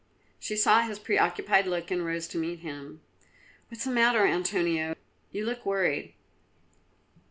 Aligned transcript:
She 0.39 0.55
saw 0.55 0.81
his 0.81 0.97
preoccupied 0.97 1.67
look 1.67 1.91
and 1.91 2.03
rose 2.03 2.27
to 2.29 2.39
meet 2.39 2.61
him. 2.61 3.01
"What 3.67 3.77
is 3.77 3.83
the 3.83 3.91
matter, 3.91 4.25
Antonio? 4.25 4.95
You 5.31 5.45
look 5.45 5.63
worried." 5.63 6.15